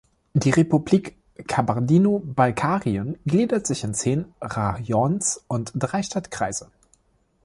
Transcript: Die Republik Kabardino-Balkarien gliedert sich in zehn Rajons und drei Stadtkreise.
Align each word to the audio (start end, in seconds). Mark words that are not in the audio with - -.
Die 0.33 0.49
Republik 0.49 1.15
Kabardino-Balkarien 1.45 3.19
gliedert 3.27 3.67
sich 3.67 3.83
in 3.83 3.93
zehn 3.93 4.25
Rajons 4.41 5.43
und 5.47 5.73
drei 5.75 6.01
Stadtkreise. 6.01 6.71